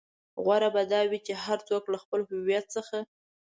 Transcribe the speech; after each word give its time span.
غوره 0.43 0.69
به 0.73 0.81
دا 0.91 1.01
وي 1.09 1.19
چې 1.27 1.33
هر 1.43 1.59
څوک 1.69 1.83
له 1.93 1.97
خپل 2.03 2.19
هويت 2.29 2.65
څخه. 2.75 2.97